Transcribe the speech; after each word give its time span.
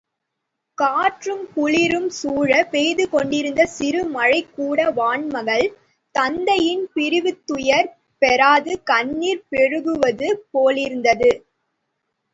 காற்றும் 0.77 1.43
குளிரும் 1.53 2.07
சூழப் 2.11 2.71
பெய்துகொண்டிருந்த 2.71 3.65
சிறு 3.73 4.01
மழைகூட 4.15 4.87
வான் 4.91 5.27
மகள், 5.27 5.67
தத்தையின் 6.15 6.85
பிரிவுத்துயர் 6.95 7.91
பொறாது 8.21 8.73
கண்ணிர் 8.83 9.47
பெருக்குவது 9.51 10.29
போலிருந்தது. 10.51 11.31